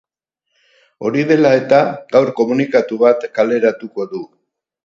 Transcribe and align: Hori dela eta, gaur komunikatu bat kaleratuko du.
Hori 1.09 1.25
dela 1.33 1.51
eta, 1.59 1.83
gaur 2.15 2.33
komunikatu 2.41 3.01
bat 3.07 3.29
kaleratuko 3.37 4.09
du. 4.17 4.27